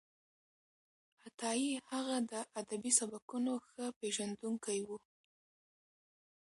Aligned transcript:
عطايي 1.25 1.71
هغه 1.91 2.15
د 2.31 2.33
ادبي 2.59 2.91
سبکونو 2.99 3.53
ښه 3.67 3.85
پېژندونکی 3.99 4.79
و. 4.87 4.89